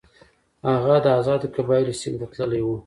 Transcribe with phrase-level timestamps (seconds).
[0.71, 2.75] هغه د آزادو قبایلو سیمې ته تللی وو.